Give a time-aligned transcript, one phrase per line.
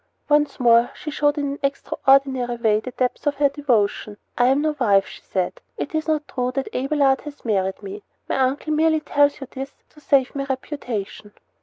[0.29, 4.17] Once more she showed in an extraordinary way the depth of her devotion.
[4.35, 5.61] "I am no wife," she said.
[5.77, 8.01] "It is not true that Abelard has married me.
[8.27, 11.33] My uncle merely tells you this to save my reputation."